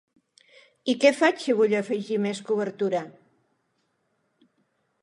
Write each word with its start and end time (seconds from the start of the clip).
I 0.93 0.95
què 1.03 1.11
faig 1.17 1.43
si 1.43 1.55
vull 1.59 1.75
afegir 1.81 2.19
més 2.25 2.43
cobertura? 2.49 3.03